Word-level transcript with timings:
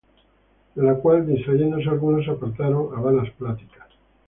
De 0.73 0.81
lo 0.81 0.99
cual 0.99 1.27
distrayéndose 1.27 1.87
algunos, 1.93 2.25
se 2.25 2.31
apartaron 2.35 2.83
á 2.95 2.97
vanas 3.05 3.29
pláticas; 3.37 3.89